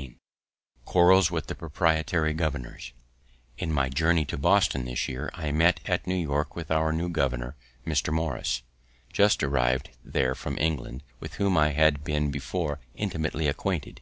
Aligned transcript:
XV 0.00 0.14
QUARRELS 0.86 1.30
WITH 1.30 1.48
THE 1.48 1.54
PROPRIETARY 1.54 2.32
GOVERNORS 2.32 2.94
In 3.58 3.70
my 3.70 3.90
journey 3.90 4.24
to 4.24 4.38
Boston 4.38 4.86
this 4.86 5.06
year, 5.10 5.28
I 5.34 5.52
met 5.52 5.80
at 5.84 6.06
New 6.06 6.14
York 6.14 6.56
with 6.56 6.70
our 6.70 6.90
new 6.90 7.10
governor, 7.10 7.54
Mr. 7.86 8.10
Morris, 8.10 8.62
just 9.12 9.42
arriv'd 9.42 9.90
there 10.02 10.34
from 10.34 10.56
England, 10.58 11.02
with 11.18 11.34
whom 11.34 11.58
I 11.58 11.72
had 11.72 12.02
been 12.02 12.30
before 12.30 12.80
intimately 12.94 13.46
acquainted. 13.46 14.00